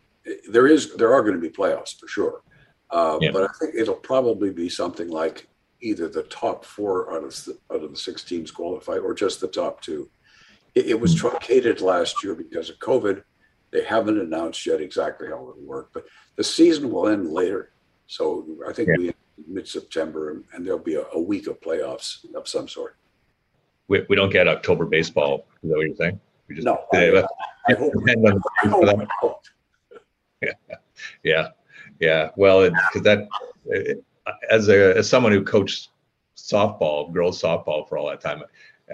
there 0.48 0.66
is 0.66 0.94
there 0.96 1.12
are 1.12 1.22
going 1.22 1.34
to 1.34 1.40
be 1.40 1.50
playoffs 1.50 1.98
for 1.98 2.08
sure, 2.08 2.42
uh, 2.90 3.18
Yeah. 3.20 3.30
but 3.32 3.44
I 3.44 3.48
think 3.60 3.74
it'll 3.74 3.94
probably 3.94 4.50
be 4.50 4.68
something 4.68 5.08
like 5.08 5.46
either 5.84 6.08
the 6.08 6.22
top 6.24 6.64
four 6.64 7.14
out 7.14 7.24
of 7.24 7.30
the, 7.44 7.58
out 7.72 7.84
of 7.84 7.90
the 7.90 7.96
six 7.96 8.24
teams 8.24 8.50
qualify 8.50 8.96
or 8.96 9.14
just 9.14 9.40
the 9.40 9.48
top 9.48 9.80
two. 9.80 10.08
It, 10.74 10.86
it 10.86 11.00
was 11.00 11.12
hmm. 11.12 11.28
truncated 11.28 11.80
last 11.80 12.24
year 12.24 12.34
because 12.34 12.70
of 12.70 12.78
COVID. 12.78 13.22
They 13.70 13.84
haven't 13.84 14.20
announced 14.20 14.64
yet 14.66 14.80
exactly 14.80 15.28
how 15.28 15.34
it'll 15.34 15.62
work, 15.62 15.90
but 15.92 16.06
the 16.36 16.44
season 16.44 16.90
will 16.90 17.08
end 17.08 17.30
later. 17.30 17.72
So 18.06 18.46
I 18.68 18.72
think 18.72 18.88
Yeah. 18.88 18.96
we 18.98 19.12
mid 19.48 19.66
September 19.66 20.42
and, 20.52 20.64
there'll 20.64 20.78
be 20.78 20.94
a, 20.94 21.04
a 21.12 21.20
week 21.20 21.48
of 21.48 21.60
playoffs 21.60 22.24
of 22.34 22.48
some 22.48 22.68
sort. 22.68 22.96
We, 23.88 24.06
we 24.08 24.16
don't 24.16 24.32
get 24.32 24.48
October 24.48 24.86
baseball. 24.86 25.46
Is 25.62 25.70
that 25.70 25.76
what 25.76 25.86
you're 25.86 25.96
saying? 25.96 26.20
We 26.48 26.54
just 26.54 26.64
No, 26.64 26.84
Yeah, 26.92 27.26
I, 27.68 27.72
I 27.72 27.74
hope. 27.74 27.92
I 28.62 28.68
hope 28.68 28.98
we 28.98 29.06
don't. 29.22 29.38
Yeah, 31.24 31.48
yeah. 31.98 32.30
Well, 32.36 32.70
because 32.70 33.02
that, 33.02 33.26
it, 33.66 34.04
as 34.50 34.68
a 34.68 34.96
as 34.96 35.08
someone 35.08 35.32
who 35.32 35.42
coached 35.42 35.88
softball, 36.36 37.12
girls 37.12 37.40
softball 37.40 37.88
for 37.88 37.98
all 37.98 38.08
that 38.08 38.20
time, 38.20 38.42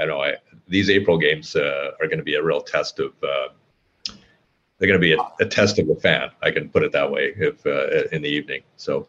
I 0.00 0.04
know 0.04 0.22
I 0.22 0.34
these 0.68 0.90
April 0.90 1.18
games 1.18 1.56
uh, 1.56 1.90
are 2.00 2.06
going 2.06 2.18
to 2.18 2.24
be 2.24 2.34
a 2.34 2.42
real 2.42 2.60
test 2.60 2.98
of. 2.98 3.12
Uh, 3.22 3.48
they're 4.78 4.88
going 4.88 4.98
to 4.98 5.06
be 5.06 5.12
a, 5.12 5.18
a 5.40 5.46
test 5.46 5.78
of 5.78 5.86
the 5.88 5.94
fan. 5.94 6.30
I 6.42 6.50
can 6.50 6.70
put 6.70 6.82
it 6.82 6.92
that 6.92 7.10
way. 7.10 7.34
If 7.36 7.66
uh, 7.66 8.08
in 8.12 8.22
the 8.22 8.28
evening, 8.28 8.62
so 8.76 9.06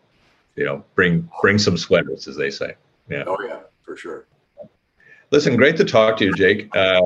you 0.55 0.65
know, 0.65 0.83
bring 0.95 1.29
bring 1.41 1.57
some 1.57 1.77
sweaters, 1.77 2.27
as 2.27 2.35
they 2.35 2.51
say. 2.51 2.75
Yeah. 3.09 3.23
Oh 3.27 3.37
yeah, 3.45 3.61
for 3.83 3.95
sure. 3.95 4.27
Listen, 5.31 5.55
great 5.55 5.77
to 5.77 5.85
talk 5.85 6.17
to 6.17 6.25
you, 6.25 6.33
Jake. 6.33 6.75
Uh, 6.75 7.01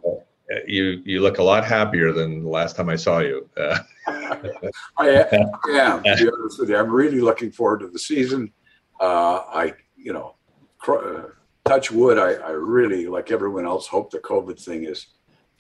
you 0.68 1.02
you 1.06 1.22
look 1.22 1.38
a 1.38 1.44
lot 1.44 1.64
happier 1.64 2.12
than 2.12 2.44
the 2.44 2.50
last 2.50 2.76
time 2.76 2.90
I 2.90 2.96
saw 2.96 3.20
you. 3.20 3.48
Uh, 3.56 3.80
I 4.08 5.10
am, 5.10 5.52
I 5.66 5.70
am, 5.70 6.04
to 6.04 6.16
be 6.18 6.30
honest 6.32 6.60
with 6.60 6.70
you. 6.70 6.78
I'm 6.78 6.90
really 6.90 7.22
looking 7.22 7.52
forward 7.52 7.82
to 7.82 7.88
the 7.88 8.00
season. 8.00 8.52
Uh, 9.00 9.42
I, 9.54 9.74
you 9.98 10.14
know, 10.14 10.36
cr- 10.78 10.94
uh, 10.98 11.24
touch 11.66 11.92
wood. 11.92 12.18
I, 12.18 12.34
I 12.34 12.52
really, 12.52 13.08
like 13.08 13.32
everyone 13.32 13.66
else, 13.66 13.88
hope 13.88 14.12
the 14.12 14.20
COVID 14.20 14.60
thing 14.60 14.86
is 14.86 15.08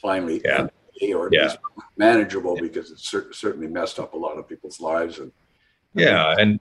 finally 0.02 0.41
Yeah. 0.45 0.67
or 1.15 1.28
at 1.28 1.34
Yeah. 1.34 1.43
least 1.43 1.58
manageable 1.98 2.56
because 2.56 2.91
it's 2.91 3.10
cer- 3.10 3.34
certainly 3.34 3.67
messed 3.67 4.00
up 4.00 4.13
a 4.13 4.17
lot 4.17 4.38
of 4.38 4.48
people's 4.48 4.80
lives. 4.80 5.19
And 5.19 5.32
Yeah, 5.93 6.36
and 6.38 6.60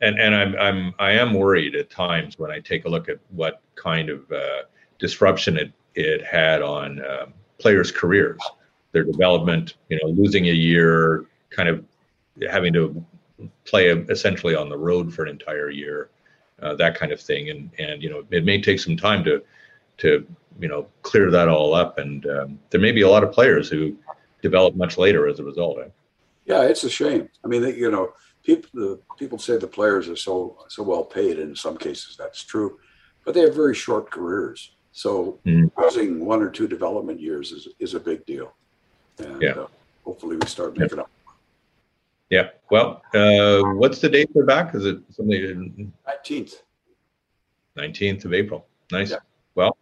and 0.00 0.18
and 0.18 0.34
I'm 0.34 0.56
I'm 0.58 0.94
I 0.98 1.12
am 1.12 1.34
worried 1.34 1.74
at 1.74 1.90
times 1.90 2.38
when 2.38 2.50
I 2.50 2.60
take 2.60 2.84
a 2.84 2.88
look 2.88 3.08
at 3.08 3.18
what 3.30 3.60
kind 3.74 4.10
of 4.10 4.30
uh, 4.32 4.62
disruption 4.98 5.56
it 5.56 5.72
it 5.94 6.24
had 6.24 6.62
on 6.62 7.04
um, 7.04 7.34
players' 7.58 7.90
careers, 7.90 8.38
their 8.92 9.02
development. 9.04 9.74
You 9.88 9.98
know, 10.02 10.08
losing 10.10 10.46
a 10.46 10.52
year, 10.52 11.26
kind 11.50 11.68
of 11.68 11.84
having 12.48 12.72
to 12.74 13.04
play 13.64 13.88
essentially 13.88 14.54
on 14.54 14.68
the 14.68 14.76
road 14.78 15.12
for 15.12 15.22
an 15.24 15.28
entire 15.30 15.70
year, 15.70 16.10
uh, 16.62 16.74
that 16.76 16.98
kind 16.98 17.12
of 17.12 17.20
thing. 17.20 17.50
And 17.50 17.70
and 17.78 18.02
you 18.02 18.10
know, 18.10 18.24
it 18.30 18.44
may 18.44 18.60
take 18.60 18.80
some 18.80 18.96
time 18.96 19.24
to 19.24 19.42
to 19.98 20.26
you 20.60 20.68
know 20.68 20.86
clear 21.02 21.30
that 21.30 21.48
all 21.48 21.74
up. 21.74 21.98
And 21.98 22.26
um, 22.26 22.58
there 22.70 22.80
may 22.80 22.92
be 22.92 23.02
a 23.02 23.08
lot 23.08 23.24
of 23.24 23.32
players 23.32 23.68
who 23.68 23.96
develop 24.42 24.74
much 24.76 24.98
later 24.98 25.28
as 25.28 25.40
a 25.40 25.44
result. 25.44 25.78
eh? 25.84 25.88
yeah, 26.46 26.62
it's 26.62 26.84
a 26.84 26.90
shame. 26.90 27.28
I 27.44 27.48
mean, 27.48 27.62
you 27.76 27.90
know, 27.90 28.12
people 28.44 28.70
the 28.74 29.00
people 29.18 29.38
say 29.38 29.56
the 29.56 29.66
players 29.66 30.08
are 30.08 30.16
so 30.16 30.58
so 30.68 30.82
well 30.82 31.04
paid. 31.04 31.38
and 31.38 31.50
In 31.50 31.56
some 31.56 31.76
cases, 31.76 32.16
that's 32.18 32.42
true, 32.44 32.78
but 33.24 33.34
they 33.34 33.40
have 33.42 33.54
very 33.54 33.74
short 33.74 34.10
careers. 34.10 34.74
So 34.92 35.40
Mhm. 35.46 35.70
losing 35.76 36.24
one 36.24 36.42
or 36.42 36.50
two 36.50 36.66
development 36.66 37.20
years 37.20 37.52
is 37.52 37.68
is 37.78 37.94
a 37.94 38.00
big 38.00 38.24
deal. 38.26 38.56
And 39.18 39.42
Yeah. 39.42 39.52
uh, 39.62 39.66
hopefully, 40.04 40.36
we 40.36 40.46
start 40.46 40.76
making 40.76 40.98
up. 41.00 41.10
Yeah. 42.30 42.50
Well, 42.70 43.02
uh, 43.14 43.62
what's 43.74 44.00
the 44.00 44.08
date 44.08 44.30
they're 44.34 44.44
back? 44.44 44.74
Is 44.74 44.84
it 44.84 44.98
something 45.10 45.92
Nineteenth. 46.06 46.62
nineteenth 47.76 48.24
of 48.24 48.34
April? 48.34 48.66
Nice. 48.92 49.10
Yeah. 49.10 49.18
Well, 49.54 49.76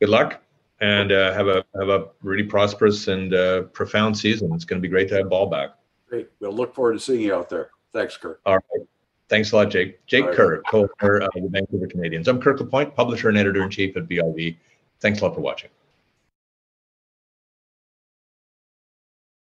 good 0.00 0.08
luck 0.08 0.42
and 0.82 1.12
uh, 1.12 1.32
have 1.32 1.46
a 1.46 1.64
have 1.78 1.88
a 1.88 2.08
really 2.22 2.42
prosperous 2.42 3.08
and 3.08 3.32
uh, 3.32 3.62
profound 3.72 4.18
season. 4.18 4.52
It's 4.52 4.64
going 4.64 4.80
to 4.80 4.82
be 4.82 4.88
great 4.88 5.08
to 5.10 5.16
have 5.16 5.30
ball 5.30 5.48
back. 5.48 5.70
Great. 6.08 6.28
We'll 6.40 6.52
look 6.52 6.74
forward 6.74 6.94
to 6.94 7.00
seeing 7.00 7.20
you 7.20 7.34
out 7.34 7.48
there. 7.48 7.70
Thanks, 7.92 8.16
Kirk. 8.16 8.40
All 8.44 8.56
right. 8.56 8.86
Thanks 9.28 9.52
a 9.52 9.56
lot, 9.56 9.70
Jake. 9.70 10.04
Jake 10.06 10.26
right. 10.26 10.34
Kerr, 10.34 10.62
co-owner 10.68 11.18
of 11.20 11.30
the 11.34 11.48
Vancouver 11.48 11.86
Canadians. 11.86 12.28
I'm 12.28 12.40
Kirk 12.40 12.60
Lapointe, 12.60 12.94
publisher 12.94 13.30
and 13.30 13.38
editor 13.38 13.62
in 13.62 13.70
chief 13.70 13.96
at 13.96 14.08
BIV. 14.08 14.58
Thanks 15.00 15.20
a 15.20 15.24
lot 15.24 15.34
for 15.34 15.40
watching. 15.40 15.70